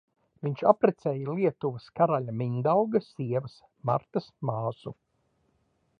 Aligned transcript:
Viņš 0.45 0.61
apprecēja 0.69 1.35
Lietuvas 1.39 1.85
karaļa 1.99 2.35
Mindauga 2.39 3.03
sievas 3.11 3.61
Martas 3.91 4.31
māsu. 4.51 4.99